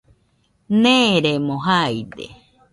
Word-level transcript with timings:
Neeremo 0.81 1.55
jaide. 1.65 2.25